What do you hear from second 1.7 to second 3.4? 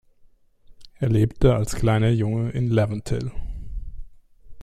kleiner Junge in Laventille.